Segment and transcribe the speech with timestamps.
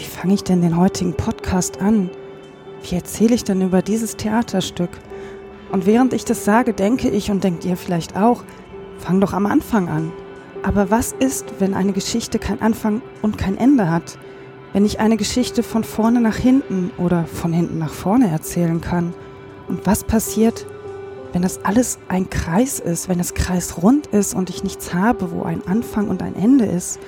[0.00, 2.08] wie fange ich denn den heutigen Podcast an?
[2.82, 4.88] Wie erzähle ich denn über dieses Theaterstück?
[5.70, 8.42] Und während ich das sage, denke ich und denkt ihr vielleicht auch,
[8.96, 10.10] fang doch am Anfang an.
[10.62, 14.18] Aber was ist, wenn eine Geschichte kein Anfang und kein Ende hat?
[14.72, 19.12] Wenn ich eine Geschichte von vorne nach hinten oder von hinten nach vorne erzählen kann?
[19.68, 20.64] Und was passiert,
[21.34, 25.30] wenn das alles ein Kreis ist, wenn das Kreis rund ist und ich nichts habe,
[25.30, 27.00] wo ein Anfang und ein Ende ist?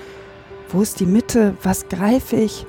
[0.69, 1.57] Wo ist die Mitte?
[1.63, 2.67] Was greife ich?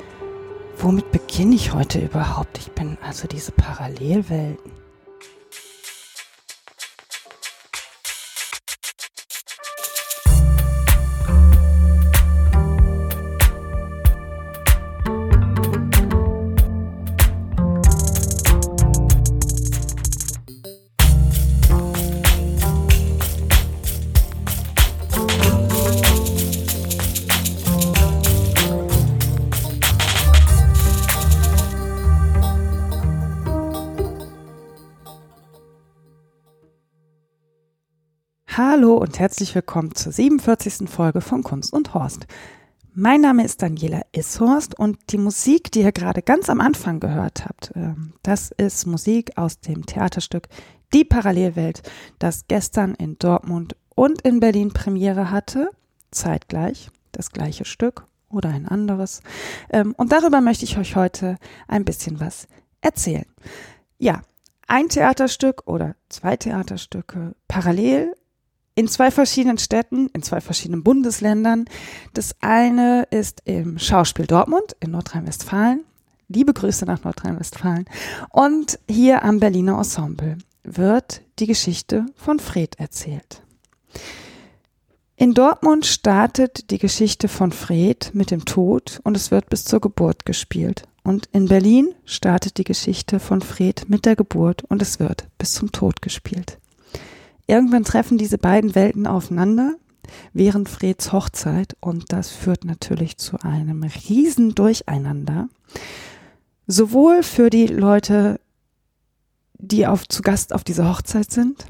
[0.78, 2.58] Womit beginne ich heute überhaupt?
[2.58, 4.73] Ich bin also diese Parallelwelten.
[39.04, 40.90] Und herzlich willkommen zur 47.
[40.90, 42.26] Folge von Kunst und Horst.
[42.93, 47.43] Mein Name ist Daniela Ishorst und die Musik, die ihr gerade ganz am Anfang gehört
[47.43, 50.48] habt, ähm, das ist Musik aus dem Theaterstück
[50.93, 51.82] Die Parallelwelt,
[52.18, 55.70] das gestern in Dortmund und in Berlin Premiere hatte,
[56.12, 59.20] zeitgleich das gleiche Stück oder ein anderes.
[59.70, 61.35] Ähm, und darüber möchte ich euch heute
[61.67, 62.48] ein bisschen was
[62.79, 63.26] erzählen.
[63.98, 64.22] Ja,
[64.66, 68.13] ein Theaterstück oder zwei Theaterstücke parallel
[68.75, 71.66] in zwei verschiedenen Städten, in zwei verschiedenen Bundesländern.
[72.13, 75.84] Das eine ist im Schauspiel Dortmund in Nordrhein-Westfalen.
[76.28, 77.85] Liebe Grüße nach Nordrhein-Westfalen.
[78.29, 83.44] Und hier am Berliner Ensemble wird die Geschichte von Fred erzählt.
[85.16, 89.79] In Dortmund startet die Geschichte von Fred mit dem Tod und es wird bis zur
[89.79, 90.84] Geburt gespielt.
[91.03, 95.53] Und in Berlin startet die Geschichte von Fred mit der Geburt und es wird bis
[95.53, 96.57] zum Tod gespielt.
[97.47, 99.75] Irgendwann treffen diese beiden Welten aufeinander
[100.33, 105.49] während Freds Hochzeit und das führt natürlich zu einem riesen Durcheinander.
[106.67, 108.39] Sowohl für die Leute,
[109.53, 111.65] die auf, zu Gast auf dieser Hochzeit sind,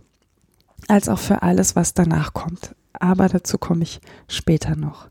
[0.88, 2.76] als auch für alles, was danach kommt.
[2.94, 5.10] Aber dazu komme ich später noch.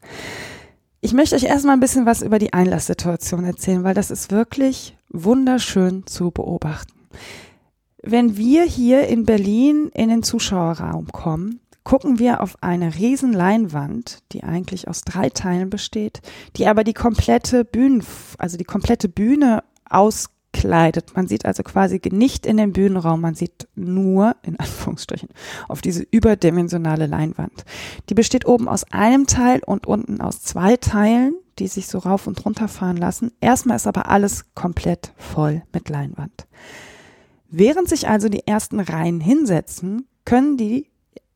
[1.00, 4.96] Ich möchte euch erstmal ein bisschen was über die Einlasssituation erzählen, weil das ist wirklich
[5.08, 6.92] wunderschön zu beobachten.
[8.04, 14.24] Wenn wir hier in Berlin in den Zuschauerraum kommen, gucken wir auf eine riesen Leinwand,
[14.32, 16.20] die eigentlich aus drei Teilen besteht,
[16.56, 18.02] die aber die komplette Bühne,
[18.38, 21.14] also die komplette Bühne auskleidet.
[21.14, 25.28] Man sieht also quasi nicht in den Bühnenraum, man sieht nur, in Anführungsstrichen,
[25.68, 27.64] auf diese überdimensionale Leinwand.
[28.08, 32.26] Die besteht oben aus einem Teil und unten aus zwei Teilen, die sich so rauf
[32.26, 33.30] und runter fahren lassen.
[33.40, 36.48] Erstmal ist aber alles komplett voll mit Leinwand.
[37.54, 40.88] Während sich also die ersten Reihen hinsetzen, können die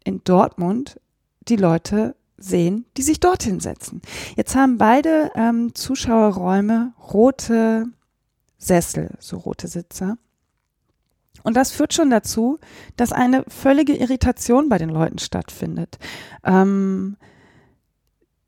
[0.02, 0.98] in Dortmund
[1.46, 4.00] die Leute sehen, die sich dorthin setzen.
[4.34, 7.84] Jetzt haben beide ähm, Zuschauerräume rote
[8.56, 10.16] Sessel, so rote Sitze.
[11.42, 12.58] Und das führt schon dazu,
[12.96, 15.98] dass eine völlige Irritation bei den Leuten stattfindet.
[16.44, 17.18] Ähm,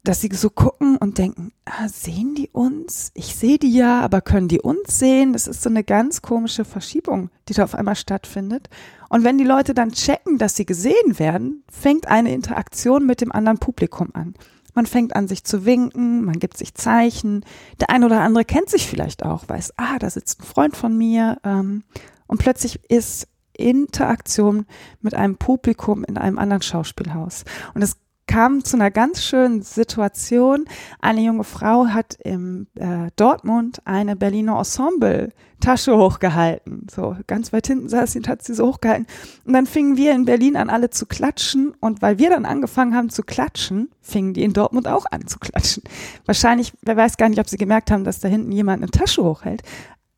[0.08, 3.10] dass sie so gucken und denken, ah, sehen die uns?
[3.12, 5.34] Ich sehe die ja, aber können die uns sehen?
[5.34, 8.70] Das ist so eine ganz komische Verschiebung, die da auf einmal stattfindet.
[9.10, 13.32] Und wenn die Leute dann checken, dass sie gesehen werden, fängt eine Interaktion mit dem
[13.32, 14.32] anderen Publikum an.
[14.72, 17.44] Man fängt an, sich zu winken, man gibt sich Zeichen.
[17.78, 20.96] Der ein oder andere kennt sich vielleicht auch, weiß, ah, da sitzt ein Freund von
[20.96, 21.36] mir.
[21.44, 21.84] Ähm,
[22.26, 24.64] und plötzlich ist Interaktion
[25.02, 27.44] mit einem Publikum in einem anderen Schauspielhaus.
[27.75, 30.66] Und es kam zu einer ganz schönen Situation.
[31.00, 36.86] Eine junge Frau hat im äh, Dortmund eine Berliner Ensemble Tasche hochgehalten.
[36.88, 39.06] So ganz weit hinten saß sie und hat sie so hochgehalten.
[39.44, 41.74] Und dann fingen wir in Berlin an, alle zu klatschen.
[41.80, 45.40] Und weil wir dann angefangen haben zu klatschen, fingen die in Dortmund auch an zu
[45.40, 45.82] klatschen.
[46.26, 49.24] Wahrscheinlich, wer weiß gar nicht, ob sie gemerkt haben, dass da hinten jemand eine Tasche
[49.24, 49.62] hochhält.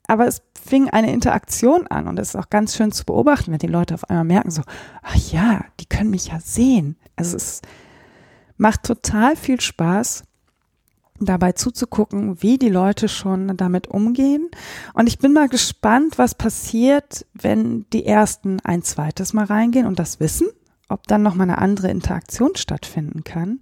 [0.06, 3.58] Aber es fing eine Interaktion an und es ist auch ganz schön zu beobachten, wenn
[3.58, 4.62] die Leute auf einmal merken so,
[5.02, 6.96] ach ja, die können mich ja sehen.
[7.16, 7.66] Also es ist
[8.60, 10.22] Macht total viel Spaß,
[11.18, 14.50] dabei zuzugucken, wie die Leute schon damit umgehen.
[14.92, 19.98] Und ich bin mal gespannt, was passiert, wenn die ersten ein zweites Mal reingehen und
[19.98, 20.46] das wissen,
[20.90, 23.60] ob dann nochmal eine andere Interaktion stattfinden kann.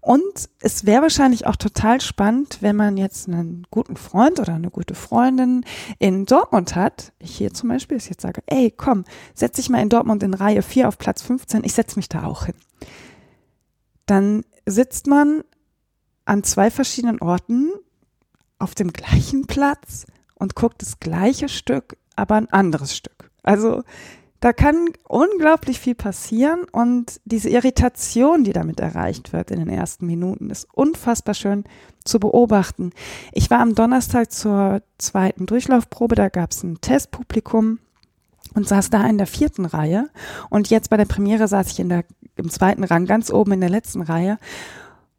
[0.00, 4.70] Und es wäre wahrscheinlich auch total spannend, wenn man jetzt einen guten Freund oder eine
[4.70, 5.64] gute Freundin
[6.00, 7.12] in Dortmund hat.
[7.20, 9.04] Ich hier zum Beispiel, ich jetzt sage, ey, komm,
[9.34, 11.62] setz dich mal in Dortmund in Reihe 4 auf Platz 15.
[11.62, 12.56] Ich setz mich da auch hin
[14.06, 15.42] dann sitzt man
[16.24, 17.72] an zwei verschiedenen Orten
[18.58, 23.30] auf dem gleichen Platz und guckt das gleiche Stück, aber ein anderes Stück.
[23.42, 23.82] Also
[24.42, 30.04] da kann unglaublich viel passieren und diese Irritation, die damit erreicht wird in den ersten
[30.04, 31.62] Minuten, ist unfassbar schön
[32.04, 32.90] zu beobachten.
[33.30, 37.78] Ich war am Donnerstag zur zweiten Durchlaufprobe, da gab es ein Testpublikum
[38.54, 40.10] und saß da in der vierten Reihe
[40.50, 42.04] und jetzt bei der Premiere saß ich in der,
[42.36, 44.38] im zweiten Rang, ganz oben in der letzten Reihe.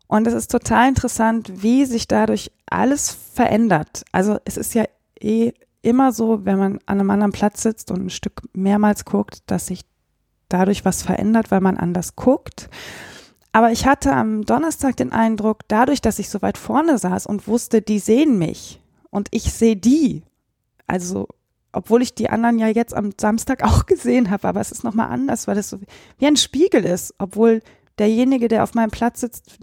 [0.08, 4.04] Und es ist total interessant, wie sich dadurch alles verändert.
[4.12, 4.86] Also es ist ja
[5.20, 9.44] eh immer so, wenn man an einem anderen Platz sitzt und ein Stück mehrmals guckt,
[9.48, 9.82] dass sich
[10.50, 12.70] dadurch was verändert, weil man anders guckt.
[13.52, 17.48] Aber ich hatte am Donnerstag den Eindruck, dadurch, dass ich so weit vorne saß und
[17.48, 20.24] wusste, die sehen mich und ich sehe die.
[20.88, 21.28] Also,
[21.74, 25.10] obwohl ich die anderen ja jetzt am Samstag auch gesehen habe, aber es ist nochmal
[25.10, 25.80] anders, weil es so
[26.18, 27.62] wie ein Spiegel ist, obwohl
[28.00, 29.60] derjenige, der auf meinem Platz sitzt,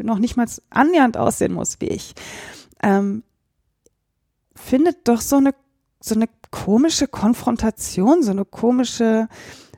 [0.00, 2.14] noch nicht mal annähernd aussehen muss wie ich.
[2.82, 3.22] Ähm,
[4.54, 5.54] findet doch so eine
[6.04, 9.28] so eine komische Konfrontation, so eine komische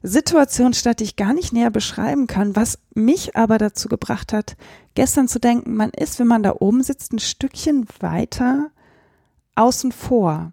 [0.02, 4.56] Situation statt, die ich gar nicht näher beschreiben kann, was mich aber dazu gebracht hat,
[4.94, 8.70] gestern zu denken, man ist, wenn man da oben sitzt, ein Stückchen weiter
[9.54, 10.52] außen vor.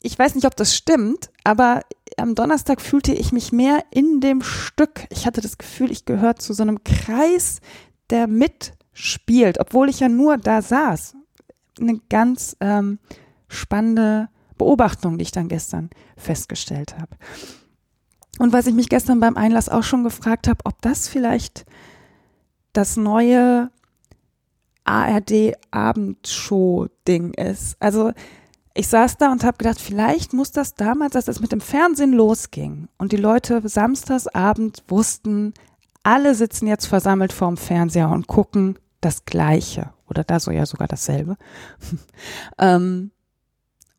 [0.00, 1.82] Ich weiß nicht, ob das stimmt, aber
[2.16, 5.06] am Donnerstag fühlte ich mich mehr in dem Stück.
[5.10, 7.60] Ich hatte das Gefühl, ich gehöre zu so einem Kreis,
[8.10, 11.16] der mitspielt, obwohl ich ja nur da saß.
[11.80, 12.98] Eine ganz ähm,
[13.48, 17.16] spannende Beobachtung, die ich dann gestern festgestellt habe.
[18.38, 21.66] Und was ich mich gestern beim Einlass auch schon gefragt habe, ob das vielleicht
[22.72, 23.70] das neue
[24.84, 27.76] ARD Abendshow-Ding ist.
[27.80, 28.12] Also
[28.78, 32.12] ich saß da und habe gedacht, vielleicht muss das damals, als es mit dem Fernsehen
[32.12, 35.52] losging und die Leute samstagsabend wussten,
[36.04, 40.86] alle sitzen jetzt versammelt vorm Fernseher und gucken das Gleiche oder da so ja sogar
[40.86, 41.36] dasselbe.
[42.58, 43.10] ähm,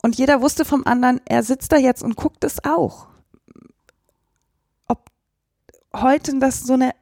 [0.01, 3.07] und jeder wusste vom anderen, er sitzt da jetzt und guckt es auch.
[4.87, 5.09] Ob
[5.93, 6.95] heute das so eine,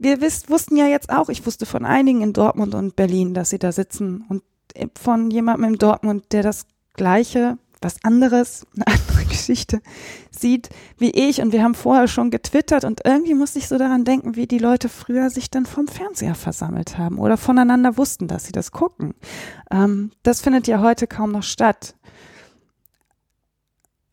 [0.00, 3.50] wir wisst, wussten ja jetzt auch, ich wusste von einigen in Dortmund und Berlin, dass
[3.50, 4.42] sie da sitzen und
[4.98, 9.80] von jemandem in Dortmund, der das Gleiche, was anderes, eine andere Geschichte
[10.30, 11.40] sieht wie ich.
[11.40, 14.58] Und wir haben vorher schon getwittert und irgendwie musste ich so daran denken, wie die
[14.58, 19.14] Leute früher sich dann vom Fernseher versammelt haben oder voneinander wussten, dass sie das gucken.
[19.70, 21.94] Ähm, das findet ja heute kaum noch statt.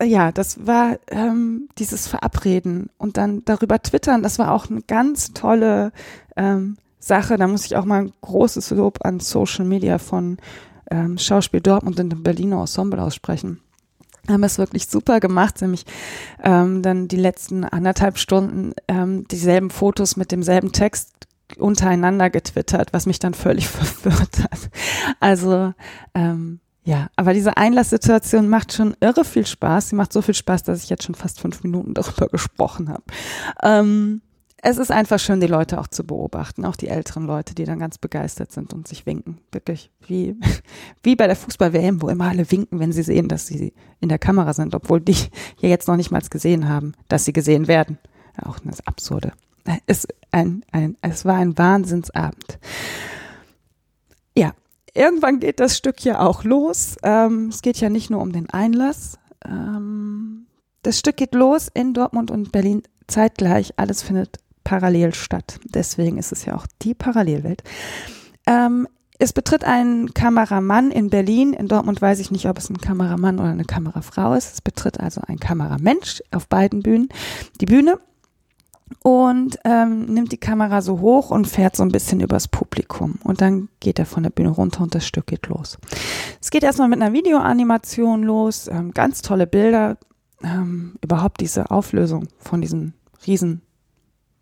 [0.02, 5.34] Ja, das war ähm, dieses Verabreden und dann darüber twittern, das war auch eine ganz
[5.34, 5.92] tolle
[6.38, 7.36] ähm, Sache.
[7.36, 10.38] Da muss ich auch mal ein großes Lob an Social Media von
[10.92, 13.60] ähm, Schauspiel Dortmund und dem Berliner Ensemble aussprechen
[14.28, 15.86] haben es wirklich super gemacht, nämlich
[16.44, 21.28] ähm, dann die letzten anderthalb Stunden ähm, dieselben Fotos mit demselben Text
[21.58, 24.70] untereinander getwittert, was mich dann völlig verwirrt hat.
[25.20, 25.74] Also
[26.14, 29.90] ähm, ja, aber diese Einlasssituation macht schon irre viel Spaß.
[29.90, 33.04] Sie macht so viel Spaß, dass ich jetzt schon fast fünf Minuten darüber gesprochen habe.
[33.62, 34.22] Ähm,
[34.62, 37.80] es ist einfach schön, die Leute auch zu beobachten, auch die älteren Leute, die dann
[37.80, 39.40] ganz begeistert sind und sich winken.
[39.52, 40.36] Wirklich wie,
[41.04, 44.20] wie bei der Fußball-WM, wo immer alle winken, wenn sie sehen, dass sie in der
[44.20, 45.16] Kamera sind, obwohl die
[45.60, 47.98] ja jetzt noch nicht mal gesehen haben, dass sie gesehen werden.
[48.42, 49.34] Auch das Absurde.
[49.86, 52.60] Es, ein, ein, es war ein Wahnsinnsabend.
[54.36, 54.54] Ja,
[54.94, 56.96] irgendwann geht das Stück ja auch los.
[57.04, 59.20] Ähm, es geht ja nicht nur um den Einlass.
[59.46, 60.48] Ähm,
[60.82, 63.74] das Stück geht los in Dortmund und Berlin zeitgleich.
[63.78, 64.40] Alles findet
[64.70, 65.60] parallel statt.
[65.64, 67.64] Deswegen ist es ja auch die Parallelwelt.
[68.46, 71.54] Ähm, es betritt ein Kameramann in Berlin.
[71.54, 74.54] In Dortmund weiß ich nicht, ob es ein Kameramann oder eine Kamerafrau ist.
[74.54, 77.10] Es betritt also ein Kameramensch auf beiden Bühnen
[77.60, 78.00] die Bühne
[79.02, 83.16] und ähm, nimmt die Kamera so hoch und fährt so ein bisschen übers Publikum.
[83.24, 85.80] Und dann geht er von der Bühne runter und das Stück geht los.
[86.40, 88.68] Es geht erstmal mit einer Videoanimation los.
[88.68, 89.98] Ähm, ganz tolle Bilder.
[90.44, 92.94] Ähm, überhaupt diese Auflösung von diesem
[93.26, 93.64] riesen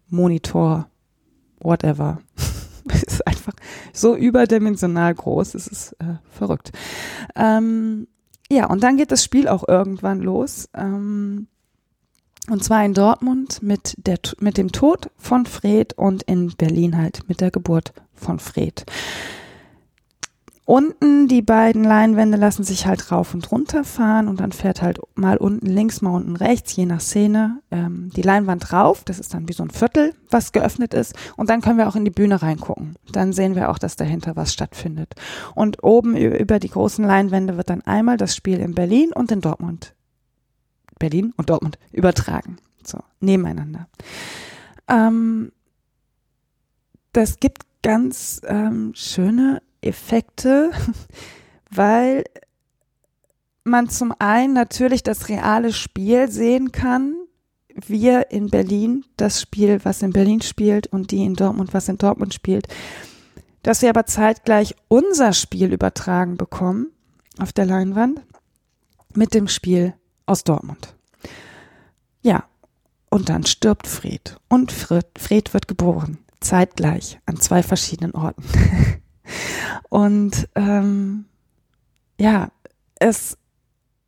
[0.10, 0.88] Monitor,
[1.60, 2.20] whatever.
[2.90, 3.54] es ist einfach
[3.94, 6.72] so überdimensional groß, es ist äh, verrückt.
[7.36, 8.08] Ähm,
[8.50, 10.70] ja, und dann geht das Spiel auch irgendwann los.
[10.74, 11.48] Ähm,
[12.50, 17.28] und zwar in Dortmund mit, der, mit dem Tod von Fred und in Berlin halt
[17.28, 18.86] mit der Geburt von Fred.
[20.68, 25.00] Unten, die beiden Leinwände lassen sich halt rauf und runter fahren und dann fährt halt
[25.16, 29.06] mal unten links, mal unten rechts, je nach Szene, ähm, die Leinwand rauf.
[29.06, 31.16] Das ist dann wie so ein Viertel, was geöffnet ist.
[31.38, 32.98] Und dann können wir auch in die Bühne reingucken.
[33.14, 35.16] Dann sehen wir auch, dass dahinter was stattfindet.
[35.56, 39.40] Und oben über die großen Leinwände wird dann einmal das Spiel in Berlin und in
[39.40, 39.96] Dortmund,
[41.00, 42.58] Berlin und Dortmund übertragen.
[42.84, 43.88] So, nebeneinander.
[44.90, 45.54] Ähm,
[47.14, 50.72] das gibt ganz ähm, schöne Effekte,
[51.72, 52.24] weil
[53.64, 57.16] man zum einen natürlich das reale Spiel sehen kann,
[57.86, 61.98] wir in Berlin das Spiel, was in Berlin spielt und die in Dortmund, was in
[61.98, 62.68] Dortmund spielt,
[63.62, 66.88] dass wir aber zeitgleich unser Spiel übertragen bekommen
[67.40, 68.22] auf der Leinwand
[69.14, 69.94] mit dem Spiel
[70.26, 70.96] aus Dortmund.
[72.22, 72.46] Ja,
[73.10, 78.44] und dann stirbt Fred und Fred, Fred wird geboren, zeitgleich an zwei verschiedenen Orten.
[79.90, 81.26] und ähm,
[82.20, 82.50] ja,
[83.00, 83.38] es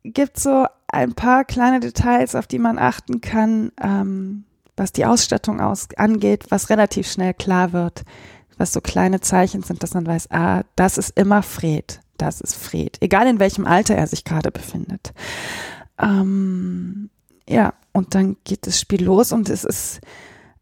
[0.02, 4.44] gibt so ein paar kleine Details, auf die man achten kann, ähm,
[4.76, 8.02] was die Ausstattung aus angeht, was relativ schnell klar wird,
[8.56, 12.54] was so kleine Zeichen sind, dass man weiß, ah, das ist immer Fred, das ist
[12.54, 15.12] Fred, egal in welchem Alter er sich gerade befindet.
[15.98, 17.10] Ähm,
[17.48, 20.00] ja, und dann geht das Spiel los und es ist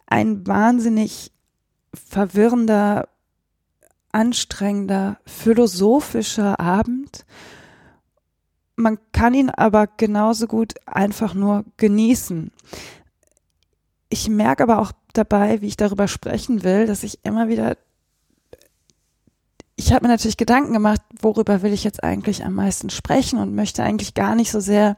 [0.07, 1.33] ein wahnsinnig
[1.95, 3.09] verwirrender,
[4.19, 7.25] anstrengender, philosophischer Abend
[8.79, 12.53] man kann ihn aber genauso gut einfach nur genießen.
[14.09, 17.77] Ich merke aber auch dabei, wie ich darüber sprechen will, dass ich immer wieder,
[19.75, 23.55] ich habe mir natürlich Gedanken gemacht, worüber will ich jetzt eigentlich am meisten sprechen und
[23.55, 24.97] möchte eigentlich gar nicht so sehr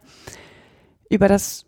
[1.09, 1.65] über das,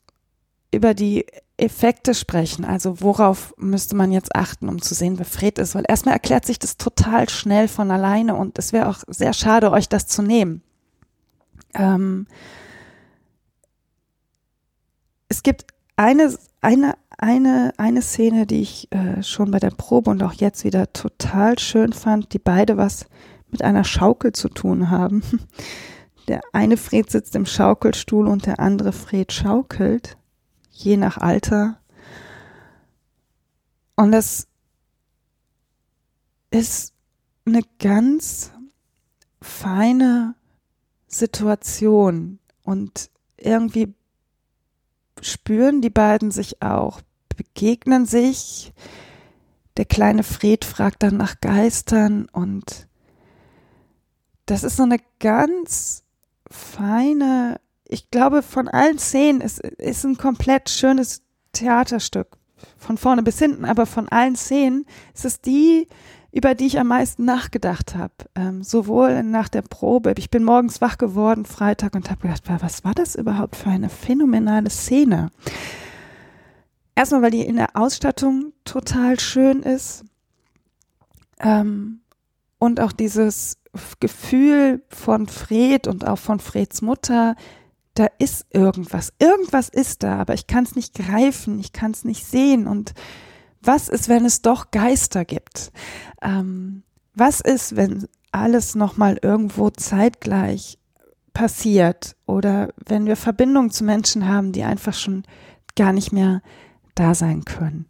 [0.71, 1.25] über die
[1.63, 2.65] Effekte sprechen.
[2.65, 5.75] Also worauf müsste man jetzt achten, um zu sehen, wer Fred ist?
[5.75, 9.71] Weil erstmal erklärt sich das total schnell von alleine und es wäre auch sehr schade,
[9.71, 10.63] euch das zu nehmen.
[11.75, 12.27] Ähm,
[15.29, 15.67] es gibt
[15.97, 20.65] eine, eine, eine, eine Szene, die ich äh, schon bei der Probe und auch jetzt
[20.65, 23.07] wieder total schön fand, die beide was
[23.51, 25.23] mit einer Schaukel zu tun haben.
[26.29, 30.17] Der eine Fred sitzt im Schaukelstuhl und der andere Fred schaukelt,
[30.73, 31.79] je nach Alter.
[33.95, 34.49] Und das
[36.51, 36.95] ist
[37.45, 38.51] eine ganz
[39.41, 40.35] feine
[41.07, 43.95] Situation und irgendwie
[45.21, 47.01] spüren die beiden sich auch,
[47.37, 48.73] begegnen sich.
[49.77, 52.87] Der kleine Fred fragt dann nach Geistern und
[54.47, 56.05] das ist so eine ganz
[56.51, 57.61] feine,
[57.93, 61.23] ich glaube, von allen Szenen ist, ist ein komplett schönes
[61.53, 62.39] Theaterstück.
[62.79, 65.89] Von vorne bis hinten, aber von allen Szenen ist es die,
[66.33, 68.15] über die ich am meisten nachgedacht habe.
[68.35, 70.15] Ähm, sowohl nach der Probe.
[70.17, 73.91] Ich bin morgens wach geworden, Freitag, und habe gedacht, was war das überhaupt für eine
[73.91, 75.31] phänomenale Szene?
[76.95, 80.05] Erstmal, weil die in der Ausstattung total schön ist.
[81.41, 82.01] Ähm,
[82.59, 83.59] und auch dieses
[84.01, 87.37] Gefühl von Fred und auch von Freds Mutter,
[87.95, 89.13] da ist irgendwas.
[89.19, 92.67] Irgendwas ist da, aber ich kann es nicht greifen, ich kann es nicht sehen.
[92.67, 92.95] Und
[93.61, 95.73] was ist, wenn es doch Geister gibt?
[96.23, 96.83] Ähm,
[97.15, 100.79] was ist, wenn alles nochmal irgendwo zeitgleich
[101.35, 105.25] passiert oder wenn wir Verbindungen zu Menschen haben, die einfach schon
[105.77, 106.43] gar nicht mehr
[106.95, 107.87] da sein können?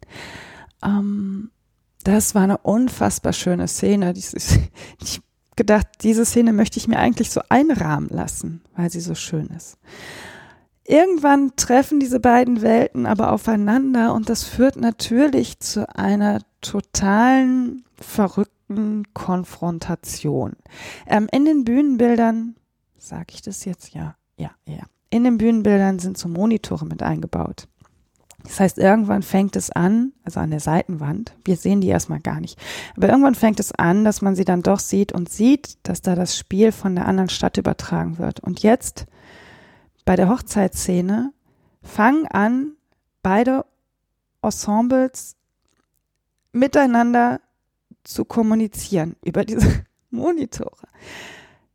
[0.83, 1.51] Ähm,
[2.03, 4.13] das war eine unfassbar schöne Szene.
[5.01, 5.21] Ich
[5.55, 9.77] gedacht, diese Szene möchte ich mir eigentlich so einrahmen lassen, weil sie so schön ist.
[10.85, 19.03] Irgendwann treffen diese beiden Welten aber aufeinander und das führt natürlich zu einer totalen, verrückten
[19.13, 20.53] Konfrontation.
[21.07, 22.55] Ähm, in den Bühnenbildern,
[22.97, 23.93] sage ich das jetzt?
[23.93, 24.83] Ja, ja, ja.
[25.09, 27.67] In den Bühnenbildern sind so Monitore mit eingebaut.
[28.43, 32.41] Das heißt, irgendwann fängt es an, also an der Seitenwand, wir sehen die erstmal gar
[32.41, 32.59] nicht,
[32.97, 36.15] aber irgendwann fängt es an, dass man sie dann doch sieht und sieht, dass da
[36.15, 38.41] das Spiel von der anderen Stadt übertragen wird.
[38.41, 39.05] Und jetzt
[40.05, 41.31] bei der Hochzeitsszene
[41.81, 42.73] fangen an,
[43.21, 43.65] beide
[44.41, 45.37] Ensembles
[46.51, 47.39] miteinander
[48.03, 50.87] zu kommunizieren über diese Monitore.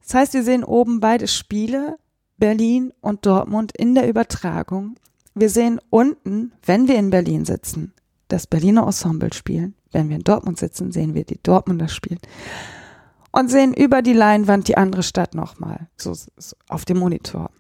[0.03, 1.99] Das heißt, wir sehen oben beide Spiele,
[2.37, 4.97] Berlin und Dortmund in der Übertragung.
[5.39, 7.93] Wir sehen unten, wenn wir in Berlin sitzen,
[8.27, 9.75] das Berliner Ensemble spielen.
[9.93, 12.19] Wenn wir in Dortmund sitzen, sehen wir die Dortmunder spielen.
[13.31, 17.51] Und sehen über die Leinwand die andere Stadt nochmal, so, so auf dem Monitor.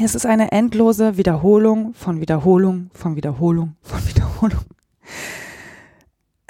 [0.00, 4.64] Es ist eine endlose Wiederholung von Wiederholung von Wiederholung von Wiederholung.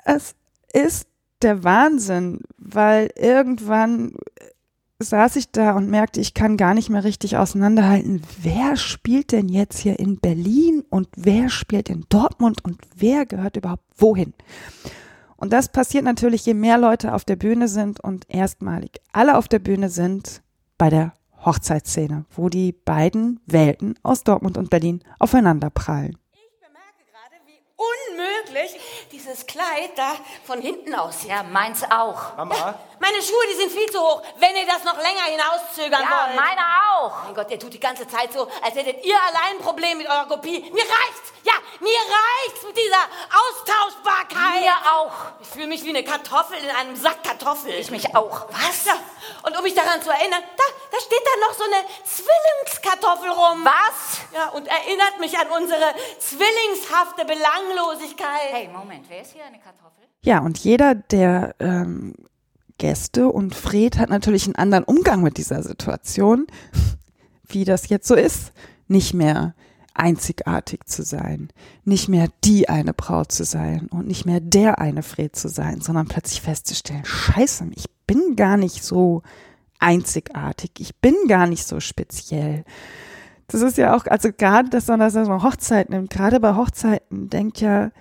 [0.05, 0.35] Es
[0.73, 1.07] ist
[1.43, 4.15] der Wahnsinn, weil irgendwann
[5.01, 9.49] saß ich da und merkte, ich kann gar nicht mehr richtig auseinanderhalten, wer spielt denn
[9.49, 14.35] jetzt hier in Berlin und wer spielt in Dortmund und wer gehört überhaupt wohin.
[15.37, 19.47] Und das passiert natürlich, je mehr Leute auf der Bühne sind und erstmalig alle auf
[19.47, 20.43] der Bühne sind
[20.79, 21.15] bei der
[21.45, 26.17] Hochzeitsszene, wo die beiden Welten aus Dortmund und Berlin aufeinander prallen.
[26.33, 27.61] Ich bemerke gerade, wie
[28.53, 28.81] wirklich?
[29.13, 30.13] Dieses Kleid da
[30.45, 31.25] von hinten aus.
[31.27, 32.37] Ja, meins auch.
[32.37, 32.75] Mama?
[33.01, 34.23] Meine Schuhe, die sind viel zu hoch.
[34.39, 36.37] Wenn ihr das noch länger hinauszögern Ja, wollt.
[36.37, 36.61] meine
[36.97, 37.25] auch.
[37.25, 40.09] Mein Gott, ihr tut die ganze Zeit so, als hättet ihr allein ein Problem mit
[40.09, 40.61] eurer Kopie.
[40.73, 41.33] Mir reicht's!
[41.45, 43.05] Ja, mir reicht's mit dieser
[43.51, 44.61] Austauschbarkeit!
[44.63, 45.13] Mir auch.
[45.41, 47.75] Ich fühle mich wie eine Kartoffel in einem Sack Kartoffeln.
[47.79, 48.47] Ich mich auch.
[48.51, 48.85] Was?
[48.87, 48.95] Ja.
[49.45, 53.65] Und um mich daran zu erinnern, da, da steht da noch so eine Zwillingskartoffel rum.
[53.65, 54.21] Was?
[54.35, 58.53] Ja, und erinnert mich an unsere zwillingshafte Belanglosigkeit.
[58.53, 60.05] Hey, Moment, wer ist hier eine Kartoffel?
[60.23, 62.15] Ja, und jeder der ähm,
[62.79, 66.47] Gäste und Fred hat natürlich einen anderen Umgang mit dieser Situation,
[67.45, 68.53] wie das jetzt so ist.
[68.87, 69.55] Nicht mehr
[69.99, 71.49] einzigartig zu sein,
[71.85, 75.81] nicht mehr die eine Braut zu sein und nicht mehr der eine Fred zu sein,
[75.81, 79.23] sondern plötzlich festzustellen, scheiße, ich bin gar nicht so
[79.79, 82.65] einzigartig, ich bin gar nicht so speziell.
[83.47, 87.31] Das ist ja auch, also gerade, dass man das so Hochzeit nimmt, gerade bei Hochzeiten
[87.31, 87.93] denkt ja,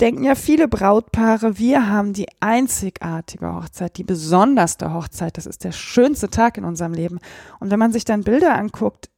[0.00, 5.72] denken ja viele Brautpaare, wir haben die einzigartige Hochzeit, die besonderste Hochzeit, das ist der
[5.72, 7.20] schönste Tag in unserem Leben.
[7.60, 9.08] Und wenn man sich dann Bilder anguckt,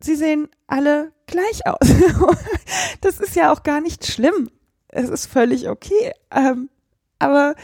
[0.00, 1.78] sie sehen alle gleich aus.
[3.00, 4.48] das ist ja auch gar nicht schlimm.
[4.88, 6.12] Es ist völlig okay.
[6.30, 6.70] Ähm,
[7.18, 7.54] aber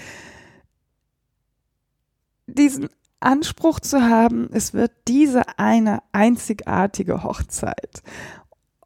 [2.54, 2.88] diesen
[3.20, 8.02] Anspruch zu haben, es wird diese eine einzigartige Hochzeit.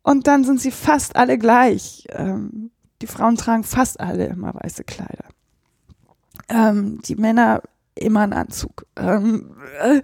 [0.03, 2.07] Und dann sind sie fast alle gleich.
[2.11, 2.71] Ähm,
[3.03, 5.25] die Frauen tragen fast alle immer weiße Kleider.
[6.49, 7.63] Ähm, die Männer
[7.95, 8.87] immer einen Anzug.
[8.97, 10.01] Ähm, äh,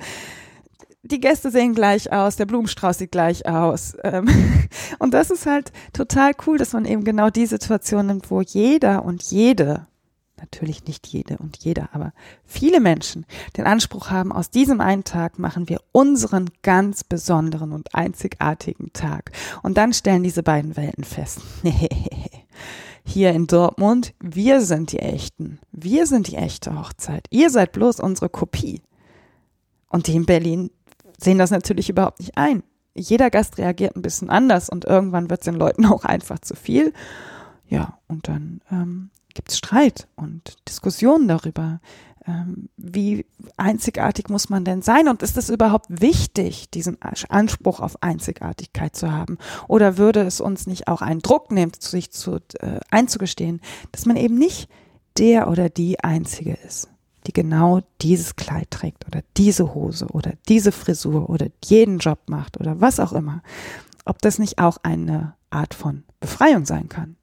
[1.02, 3.94] die Gäste sehen gleich aus, der Blumenstrauß sieht gleich aus.
[4.02, 4.26] Ähm,
[4.98, 9.04] und das ist halt total cool, dass man eben genau die Situation nimmt, wo jeder
[9.04, 9.86] und jede,
[10.44, 12.12] natürlich nicht jede und jeder, aber
[12.44, 13.24] viele Menschen
[13.56, 19.32] den Anspruch haben, aus diesem einen Tag machen wir unseren ganz besonderen und einzigartigen Tag.
[19.62, 21.40] Und dann stellen diese beiden Welten fest.
[23.06, 25.58] Hier in Dortmund, wir sind die Echten.
[25.72, 27.26] Wir sind die echte Hochzeit.
[27.30, 28.82] Ihr seid bloß unsere Kopie.
[29.88, 30.70] Und die in Berlin
[31.18, 32.62] sehen das natürlich überhaupt nicht ein.
[32.94, 36.54] Jeder Gast reagiert ein bisschen anders und irgendwann wird es den Leuten auch einfach zu
[36.54, 36.92] viel.
[37.66, 41.80] Ja, und dann ähm, gibt es Streit und Diskussionen darüber,
[42.26, 48.02] ähm, wie einzigartig muss man denn sein und ist es überhaupt wichtig, diesen Anspruch auf
[48.02, 49.36] Einzigartigkeit zu haben?
[49.68, 53.60] Oder würde es uns nicht auch einen Druck nehmen, sich zu, äh, einzugestehen,
[53.92, 54.70] dass man eben nicht
[55.18, 56.88] der oder die Einzige ist?
[57.26, 62.60] die genau dieses Kleid trägt oder diese Hose oder diese Frisur oder jeden Job macht
[62.60, 63.42] oder was auch immer.
[64.04, 67.16] Ob das nicht auch eine Art von Befreiung sein kann.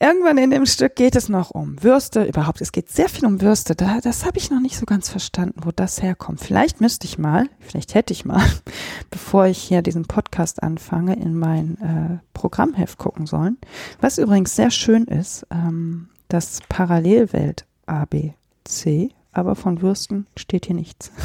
[0.00, 3.40] Irgendwann in dem Stück geht es noch um Würste, überhaupt, es geht sehr viel um
[3.40, 3.74] Würste.
[3.74, 6.40] Da, das habe ich noch nicht so ganz verstanden, wo das herkommt.
[6.40, 8.40] Vielleicht müsste ich mal, vielleicht hätte ich mal,
[9.10, 13.58] bevor ich hier diesen Podcast anfange, in mein äh, Programmheft gucken sollen.
[14.00, 21.10] Was übrigens sehr schön ist, ähm, das Parallelwelt ABC, aber von Würsten steht hier nichts.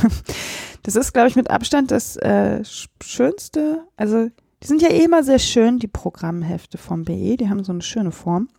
[0.85, 2.61] Das ist, glaube ich, mit Abstand das äh,
[3.01, 3.87] schönste.
[3.95, 4.27] Also,
[4.61, 7.37] die sind ja eh immer sehr schön, die Programmhefte vom BE.
[7.37, 8.49] Die haben so eine schöne Form.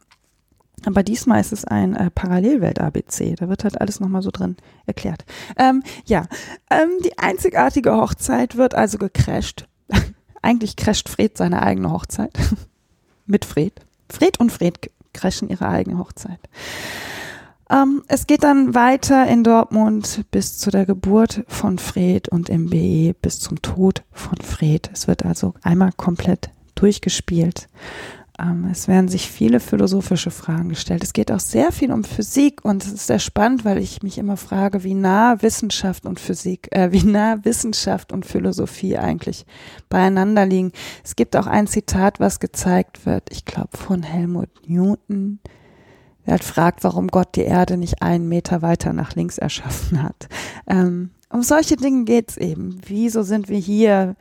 [0.86, 3.36] Aber diesmal ist es ein äh, Parallelwelt-ABC.
[3.36, 5.24] Da wird halt alles nochmal so drin erklärt.
[5.56, 6.26] Ähm, ja,
[6.70, 9.66] ähm, die einzigartige Hochzeit wird also gecrasht.
[10.42, 12.32] Eigentlich crasht Fred seine eigene Hochzeit.
[13.26, 13.80] Mit Fred.
[14.10, 16.40] Fred und Fred crashen ihre eigene Hochzeit.
[17.70, 22.68] Ähm, es geht dann weiter in Dortmund bis zu der Geburt von Fred und im
[22.68, 24.90] BE bis zum Tod von Fred.
[24.92, 27.68] Es wird also einmal komplett durchgespielt.
[28.38, 31.04] Ähm, es werden sich viele philosophische Fragen gestellt.
[31.04, 34.18] Es geht auch sehr viel um Physik und es ist sehr spannend, weil ich mich
[34.18, 39.46] immer frage, wie nah Wissenschaft und Physik, äh, wie nah Wissenschaft und Philosophie eigentlich
[39.88, 40.72] beieinander liegen.
[41.04, 45.38] Es gibt auch ein Zitat, was gezeigt wird, ich glaube von Helmut Newton,
[46.26, 50.28] der halt fragt, warum Gott die Erde nicht einen Meter weiter nach links erschaffen hat.
[50.66, 52.80] Ähm, um solche Dinge geht's eben.
[52.86, 54.16] Wieso sind wir hier?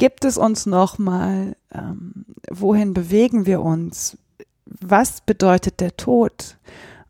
[0.00, 1.56] Gibt es uns nochmal?
[1.74, 4.16] Ähm, wohin bewegen wir uns?
[4.64, 6.56] Was bedeutet der Tod?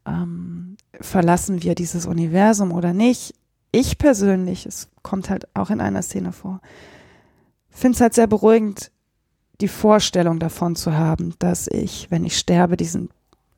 [0.05, 3.37] Ähm, verlassen wir dieses Universum oder nicht?
[3.71, 6.61] Ich persönlich, es kommt halt auch in einer Szene vor,
[7.69, 8.91] finde es halt sehr beruhigend,
[9.61, 13.11] die Vorstellung davon zu haben, dass ich, wenn ich sterbe, diesen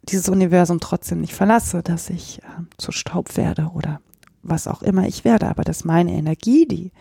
[0.03, 4.03] dieses Universum trotzdem nicht verlasse, dass ich äh, zu Staub werde oder
[4.43, 6.93] was auch immer ich werde, aber dass meine Energie, die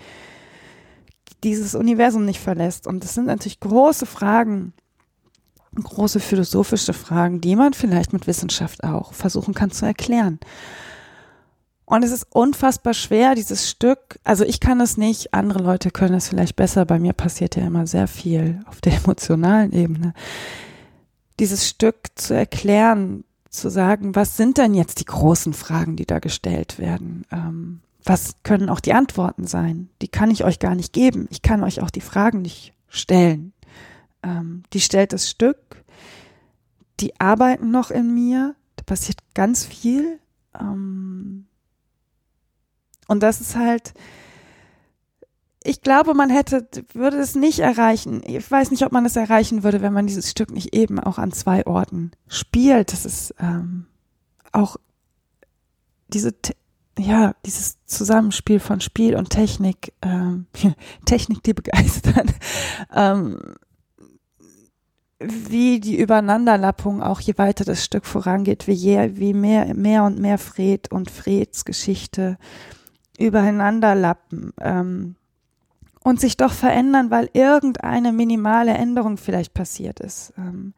[1.44, 2.88] dieses Universum nicht verlässt.
[2.88, 4.74] Und das sind natürlich große Fragen,
[5.76, 10.40] große philosophische Fragen, die man vielleicht mit Wissenschaft auch versuchen kann zu erklären.
[11.86, 16.14] Und es ist unfassbar schwer, dieses Stück, also ich kann es nicht, andere Leute können
[16.14, 20.14] es vielleicht besser, bei mir passiert ja immer sehr viel auf der emotionalen Ebene,
[21.40, 26.20] dieses Stück zu erklären, zu sagen, was sind denn jetzt die großen Fragen, die da
[26.20, 27.26] gestellt werden?
[27.30, 29.90] Ähm, was können auch die Antworten sein?
[30.02, 31.28] Die kann ich euch gar nicht geben.
[31.30, 33.54] Ich kann euch auch die Fragen nicht stellen.
[34.24, 35.84] Ähm, die stellt das Stück,
[37.00, 40.20] die arbeiten noch in mir, da passiert ganz viel.
[40.60, 41.48] Ähm,
[43.08, 43.94] und das ist halt,
[45.64, 48.22] ich glaube, man hätte, würde es nicht erreichen.
[48.26, 51.18] Ich weiß nicht, ob man es erreichen würde, wenn man dieses Stück nicht eben auch
[51.18, 52.94] an zwei Orten spielt.
[52.94, 53.88] Das ist ähm,
[54.52, 54.78] auch
[56.08, 56.34] diese,
[57.02, 60.46] ja, dieses Zusammenspiel von Spiel und Technik, ähm,
[61.06, 62.30] Technik, die begeistert,
[62.96, 63.38] ähm,
[65.20, 70.20] wie die Übereinanderlappung auch je weiter das Stück vorangeht, wie, je, wie mehr, mehr und
[70.20, 72.38] mehr Fred und Freds Geschichte
[73.20, 75.16] übereinanderlappen ähm,
[76.04, 80.34] und sich doch verändern, weil irgendeine minimale Änderung vielleicht passiert ist.
[80.38, 80.74] Ähm,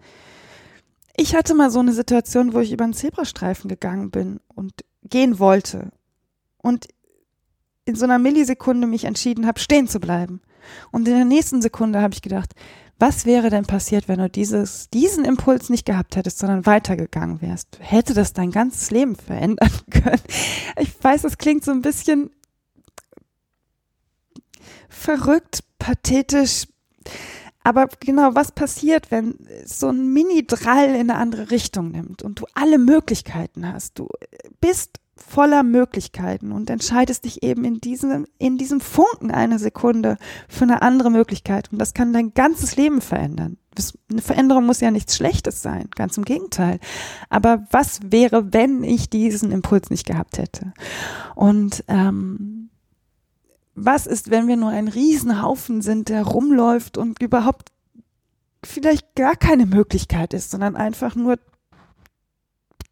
[1.15, 5.39] ich hatte mal so eine Situation, wo ich über einen Zebrastreifen gegangen bin und gehen
[5.39, 5.91] wollte
[6.63, 6.87] und
[7.85, 10.41] in so einer Millisekunde mich entschieden habe, stehen zu bleiben.
[10.91, 12.55] Und in der nächsten Sekunde habe ich gedacht,
[12.97, 17.77] was wäre denn passiert, wenn du dieses, diesen Impuls nicht gehabt hättest, sondern weitergegangen wärst?
[17.81, 20.21] Hätte das dein ganzes Leben verändern können?
[20.79, 22.31] Ich weiß, es klingt so ein bisschen
[24.87, 26.65] verrückt, pathetisch.
[27.65, 32.45] Aber genau, was passiert, wenn so ein Mini-Drall in eine andere Richtung nimmt und du
[32.53, 33.99] alle Möglichkeiten hast?
[33.99, 34.07] Du
[34.61, 40.63] bist voller Möglichkeiten und entscheidest dich eben in diesem, in diesem Funken einer Sekunde für
[40.63, 41.71] eine andere Möglichkeit.
[41.71, 43.57] Und das kann dein ganzes Leben verändern.
[44.09, 46.79] Eine Veränderung muss ja nichts Schlechtes sein, ganz im Gegenteil.
[47.29, 50.73] Aber was wäre, wenn ich diesen Impuls nicht gehabt hätte?
[51.35, 52.69] Und ähm,
[53.75, 57.69] was ist, wenn wir nur ein Riesenhaufen sind, der rumläuft und überhaupt
[58.63, 61.37] vielleicht gar keine Möglichkeit ist, sondern einfach nur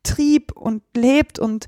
[0.04, 1.68] Trieb und lebt und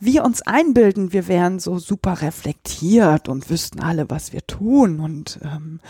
[0.00, 5.40] wir uns einbilden, wir wären so super reflektiert und wüssten alle, was wir tun und
[5.42, 5.80] ähm,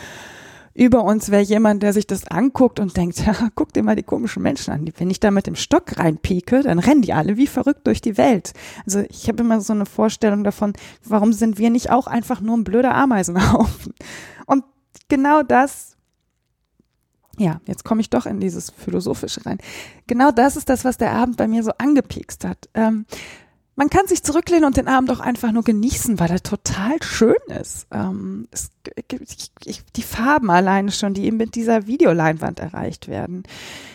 [0.78, 4.04] über uns wäre jemand, der sich das anguckt und denkt, ja, guck dir mal die
[4.04, 4.88] komischen Menschen an.
[4.96, 8.16] Wenn ich da mit dem Stock reinpieke, dann rennen die alle wie verrückt durch die
[8.16, 8.52] Welt.
[8.86, 12.56] Also ich habe immer so eine Vorstellung davon, warum sind wir nicht auch einfach nur
[12.56, 13.92] ein blöder Ameisenhaufen?
[14.46, 14.64] Und
[15.08, 15.96] genau das
[17.40, 19.58] ja, jetzt komme ich doch in dieses Philosophische rein.
[20.08, 22.68] Genau das ist das, was der Abend bei mir so angepiekst hat.
[22.74, 23.06] Ähm,
[23.78, 27.36] man kann sich zurücklehnen und den Abend auch einfach nur genießen, weil er total schön
[27.60, 27.86] ist.
[27.92, 28.72] Ähm, es,
[29.08, 33.44] ich, ich, die Farben alleine schon, die eben mit dieser Videoleinwand erreicht werden.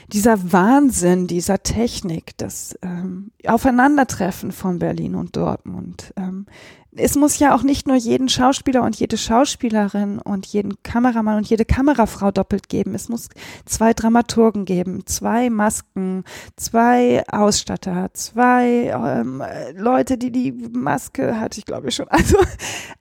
[0.08, 6.14] Dieser Wahnsinn, dieser Technik, das ähm, Aufeinandertreffen von Berlin und Dortmund.
[6.16, 6.46] Ähm,
[6.96, 11.50] es muss ja auch nicht nur jeden Schauspieler und jede Schauspielerin und jeden Kameramann und
[11.50, 12.94] jede Kamerafrau doppelt geben.
[12.96, 13.30] Es muss
[13.66, 16.24] zwei Dramaturgen geben, zwei Masken,
[16.56, 19.44] zwei Ausstatter, zwei ähm,
[19.76, 22.08] Leute, die die Maske hatte ich glaube ich schon.
[22.24, 22.38] Also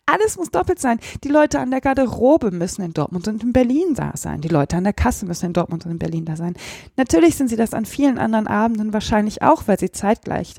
[0.06, 0.98] alles muss doppelt sein.
[1.22, 4.40] Die Leute an der Garderobe müssen in Dortmund und in Berlin da sein.
[4.40, 6.54] Die Leute an der Kasse müssen in Dortmund und in Berlin da sein.
[6.96, 10.56] Natürlich sind sie das an vielen anderen Abenden wahrscheinlich auch, weil sie zeitgleich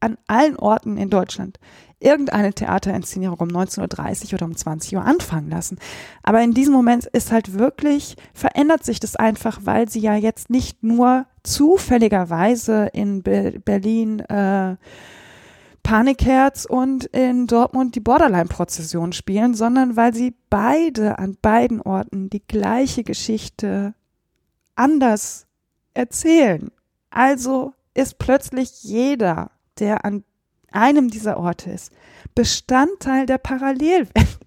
[0.00, 1.58] an allen Orten in Deutschland
[2.00, 5.78] irgendeine Theaterinszenierung um 19.30 Uhr oder um 20 Uhr anfangen lassen.
[6.22, 10.50] Aber in diesem Moment ist halt wirklich, verändert sich das einfach, weil sie ja jetzt
[10.50, 14.76] nicht nur zufälligerweise in Be Berlin äh,
[15.82, 22.46] Panikherz und in Dortmund die Borderline-Prozession spielen, sondern weil sie beide an beiden Orten die
[22.46, 23.94] gleiche Geschichte
[24.74, 25.46] anders
[25.94, 26.70] erzählen.
[27.10, 30.24] Also ist plötzlich jeder, der an
[30.70, 31.92] einem dieser Orte ist,
[32.34, 34.12] Bestandteil der Parallelwelt.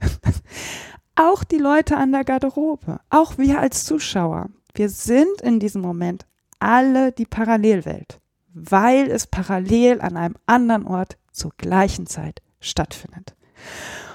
[1.15, 6.25] auch die Leute an der Garderobe, auch wir als Zuschauer, wir sind in diesem Moment
[6.59, 8.19] alle die Parallelwelt,
[8.53, 13.35] weil es parallel an einem anderen Ort zur gleichen Zeit stattfindet.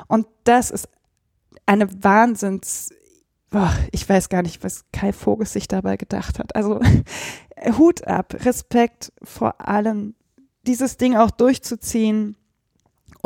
[0.09, 0.89] Und das ist
[1.67, 2.91] eine Wahnsinns,
[3.51, 6.57] boah, ich weiß gar nicht, was Kai Vogel sich dabei gedacht hat.
[6.57, 6.81] Also
[7.79, 10.15] Hut ab, Respekt vor allem
[10.69, 12.37] dieses Ding auch durchzuziehen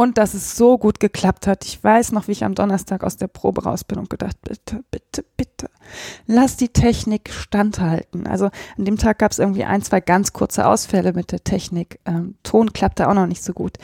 [0.03, 1.65] und dass es so gut geklappt hat.
[1.65, 4.83] Ich weiß noch, wie ich am Donnerstag aus der Probe raus bin und gedacht, bitte,
[4.91, 5.71] bitte, bitte,
[6.27, 8.27] lass die Technik standhalten.
[8.27, 12.01] Also an dem Tag gab es irgendwie ein, zwei ganz kurze Ausfälle mit der Technik.
[12.05, 13.79] Ähm, Ton klappte auch noch nicht so gut.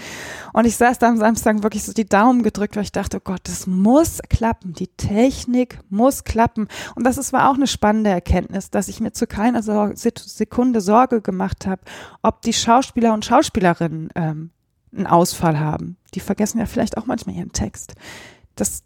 [0.52, 3.22] Und ich saß da am Samstag wirklich so die Daumen gedrückt, weil ich dachte, oh
[3.22, 4.72] Gott, das muss klappen.
[4.72, 6.66] Die Technik muss klappen.
[6.96, 11.20] Und das ist, war auch eine spannende Erkenntnis, dass ich mir zu keiner Sekunde Sorge
[11.20, 11.82] gemacht habe,
[12.22, 14.50] ob die Schauspieler und Schauspielerinnen ähm,
[14.98, 15.96] einen Ausfall haben.
[16.14, 17.94] Die vergessen ja vielleicht auch manchmal ihren Text.
[18.56, 18.82] Das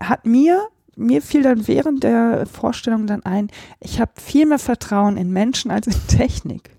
[0.00, 3.50] hat mir, mir fiel dann während der Vorstellung dann ein,
[3.80, 6.70] ich habe viel mehr Vertrauen in Menschen als in Technik.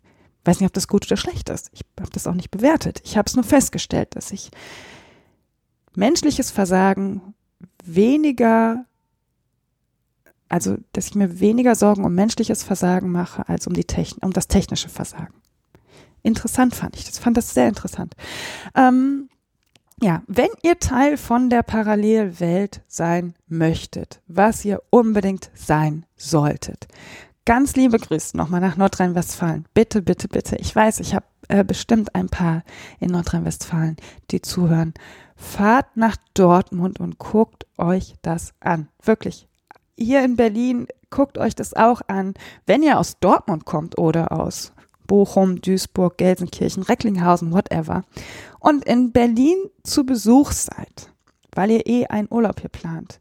[0.44, 1.70] Weiß nicht, ob das gut oder schlecht ist.
[1.74, 3.02] Ich habe das auch nicht bewertet.
[3.04, 4.52] Ich habe es nur festgestellt, dass ich
[5.96, 7.34] menschliches Versagen
[7.84, 8.86] weniger,
[10.48, 14.34] also dass ich mir weniger Sorgen um menschliches Versagen mache als um, die Techn um
[14.34, 15.34] das technische Versagen.
[16.26, 18.16] Interessant fand ich das, fand das sehr interessant.
[18.76, 19.30] Ähm,
[20.02, 26.88] ja, wenn ihr Teil von der Parallelwelt sein möchtet, was ihr unbedingt sein solltet,
[27.48, 29.68] Ganz liebe Grüße nochmal nach Nordrhein-Westfalen.
[29.76, 30.56] Bitte, bitte, bitte.
[30.56, 32.64] Ich weiß, ich habe äh, bestimmt ein paar
[33.00, 33.98] in Nordrhein-Westfalen,
[34.32, 34.96] die zuhören.
[35.36, 38.88] Fahrt nach Dortmund und guckt euch das an.
[39.04, 39.48] Wirklich.
[39.96, 42.34] Hier in Berlin guckt euch das auch an.
[42.66, 44.74] Wenn ihr aus Dortmund kommt oder aus
[45.08, 48.04] Bochum, Duisburg, Gelsenkirchen, Recklinghausen, whatever.
[48.60, 51.10] Und in Berlin zu Besuch seid,
[51.54, 53.20] weil ihr eh einen Urlaub hier plant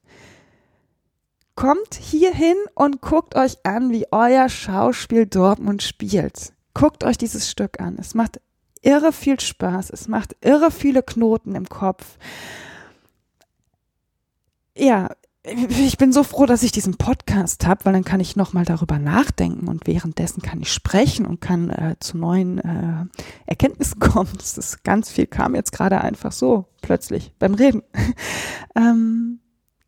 [1.55, 6.53] Kommt hier hin und guckt euch an, wie euer Schauspiel Dortmund spielt.
[6.75, 7.97] Guckt euch dieses Stück an.
[7.99, 8.40] Es macht
[8.83, 9.90] irre viel Spaß.
[9.90, 12.18] Es macht irre viele Knoten im Kopf.
[14.77, 15.11] Ja,
[15.44, 18.98] ich bin so froh, dass ich diesen Podcast habe, weil dann kann ich nochmal darüber
[18.98, 23.04] nachdenken und währenddessen kann ich sprechen und kann äh, zu neuen äh,
[23.44, 24.30] Erkenntnissen kommen.
[24.38, 27.83] Das ist ganz viel kam jetzt gerade einfach so plötzlich beim Reden.
[28.74, 29.40] ähm,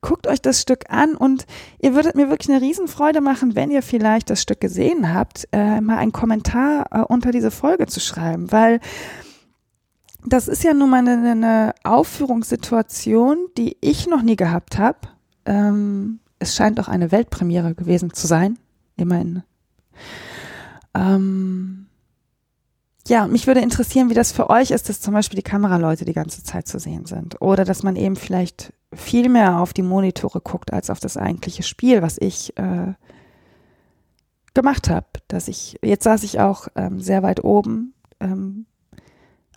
[0.03, 1.47] guckt euch das Stück an und
[1.81, 5.81] ihr würdet mir wirklich eine Riesenfreude machen, wenn ihr vielleicht das Stück gesehen habt, äh,
[5.81, 8.79] mal einen Kommentar äh, unter diese Folge zu schreiben, weil
[10.23, 14.99] das ist ja nun mal eine, eine Aufführungssituation, die ich noch nie gehabt habe.
[15.47, 18.59] Ähm, es scheint auch eine Weltpremiere gewesen zu sein,
[18.97, 19.43] immerhin.
[20.95, 21.87] Ähm,
[23.09, 26.13] ja, mich würde interessieren, wie das für euch ist, dass zum Beispiel die Kameraleute die
[26.13, 27.41] ganze Zeit zu sehen sind.
[27.41, 31.63] Oder dass man eben vielleicht viel mehr auf die Monitore guckt als auf das eigentliche
[31.63, 32.95] Spiel, was ich äh,
[34.55, 35.07] gemacht habe.
[35.29, 38.67] Dass ich, jetzt saß ich auch ähm, sehr weit oben, ähm,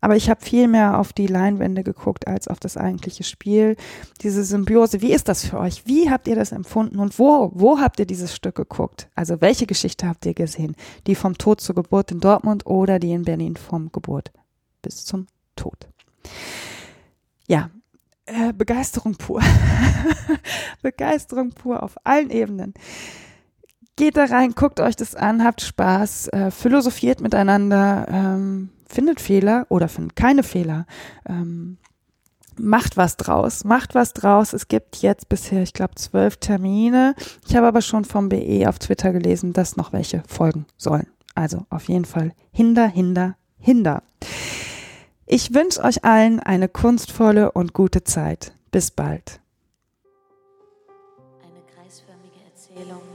[0.02, 3.76] aber ich habe viel mehr auf die Leinwände geguckt als auf das eigentliche Spiel.
[4.22, 5.86] Diese Symbiose, wie ist das für euch?
[5.86, 9.10] Wie habt ihr das empfunden und wo, wo habt ihr dieses Stück geguckt?
[9.16, 10.76] Also welche Geschichte habt ihr gesehen?
[11.08, 14.32] Die vom Tod zur Geburt in Dortmund oder die in Berlin vom Geburt
[14.82, 15.88] bis zum Tod?
[17.48, 17.70] Ja,
[18.26, 19.42] äh, Begeisterung pur.
[20.82, 22.74] Begeisterung pur auf allen Ebenen.
[23.96, 28.08] Geht da rein, guckt euch das an, habt Spaß, äh, philosophiert miteinander.
[28.10, 30.86] Ähm, findet Fehler oder findet keine Fehler.
[31.28, 31.78] Ähm,
[32.58, 34.54] macht was draus, macht was draus.
[34.54, 37.16] Es gibt jetzt bisher, ich glaube, zwölf Termine.
[37.48, 41.08] Ich habe aber schon vom BE auf Twitter gelesen, dass noch welche folgen sollen.
[41.36, 44.04] Also auf jeden Fall hinder, hinder, hinder.
[45.26, 48.54] Ich wünsche euch allen eine kunstvolle und gute Zeit.
[48.72, 49.40] Bis bald.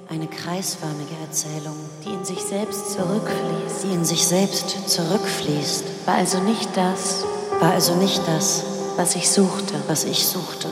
[0.08, 6.40] Eine kreisförmige Erzählung, die in sich selbst zurückfließt, die in sich selbst zurückfließt, war also
[6.40, 7.24] nicht das,
[7.58, 8.64] war also nicht das,
[8.96, 10.68] was ich suchte, was ich suchte.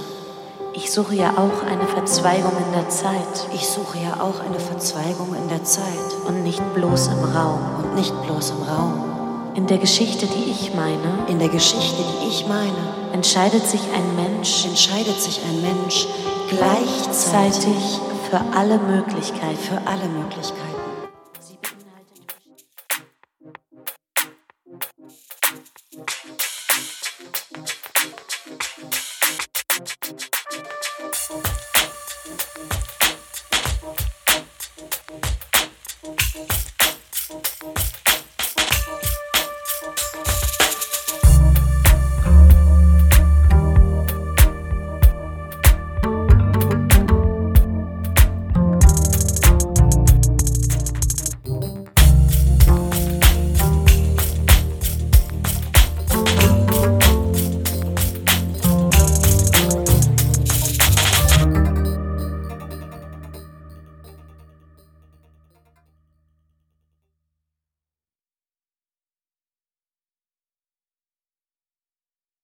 [0.75, 3.49] Ich suche ja auch eine Verzweigung in der Zeit.
[3.55, 5.85] Ich suche ja auch eine Verzweigung in der Zeit.
[6.27, 7.61] Und nicht bloß im Raum.
[7.83, 9.53] Und nicht bloß im Raum.
[9.55, 14.17] In der Geschichte, die ich meine, in der Geschichte, die ich meine, entscheidet sich ein
[14.17, 16.07] Mensch, entscheidet sich ein Mensch
[16.49, 18.01] gleichzeitig
[18.33, 20.92] für alle Möglichkeiten, für alle Möglichkeiten